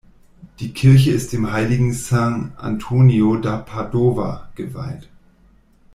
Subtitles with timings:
[0.59, 5.07] Die Kirche ist dem Heiligen Sant’Antonio da Padova geweiht.